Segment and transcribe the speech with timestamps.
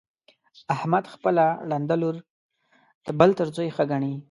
[0.75, 2.15] احمد خپله ړنده لور
[3.05, 4.13] د بل تر زوی ښه ګڼي.